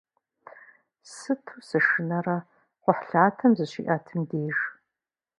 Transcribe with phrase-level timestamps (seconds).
[1.13, 4.57] Сыту сышынэрэ кхъухьлъатэм зыщиӏэтым деж!